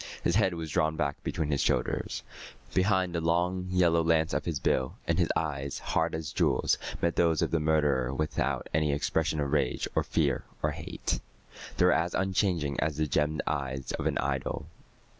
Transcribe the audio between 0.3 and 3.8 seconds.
head was drawn back between his shoulders, behind the long